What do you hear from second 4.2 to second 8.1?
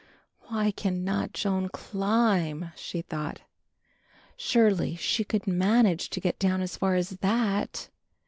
Surely she could manage to get down as far as that?